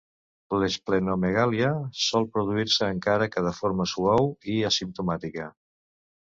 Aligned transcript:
L'esplenomegàlia 0.61 1.69
sol 2.05 2.25
produir-se, 2.37 2.89
encara 2.95 3.27
que 3.35 3.45
de 3.49 3.53
forma 3.59 3.87
suau 3.93 4.31
i 4.55 4.57
asimptomàtica. 4.71 5.47